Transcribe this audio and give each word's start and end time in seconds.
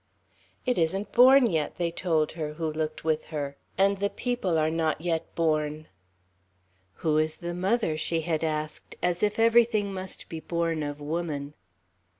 "It 0.65 0.79
isn't 0.79 1.11
born 1.11 1.45
yet," 1.47 1.75
they 1.75 1.91
told 1.91 2.31
her, 2.31 2.53
who 2.53 2.71
looked 2.73 3.03
with 3.03 3.25
her, 3.25 3.55
"and 3.77 3.99
the 3.99 4.09
people 4.09 4.57
are 4.57 4.71
not 4.71 4.99
yet 5.01 5.35
born." 5.35 5.89
"Who 7.05 7.19
is 7.19 7.35
the 7.35 7.53
mother?" 7.53 7.95
she 7.99 8.21
had 8.21 8.43
asked, 8.43 8.95
as 9.03 9.21
if 9.21 9.37
everything 9.37 9.93
must 9.93 10.27
be 10.27 10.39
born 10.39 10.81
of 10.81 10.99
woman. 10.99 11.53